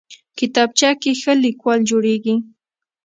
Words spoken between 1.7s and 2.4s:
جوړېږي